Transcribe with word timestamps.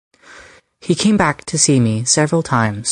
He 0.79 0.95
came 0.95 1.15
back 1.15 1.45
to 1.45 1.59
see 1.59 1.79
me 1.79 2.05
several 2.05 2.41
times. 2.41 2.79